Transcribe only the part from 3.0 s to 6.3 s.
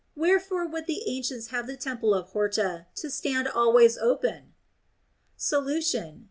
stand always open? Solution.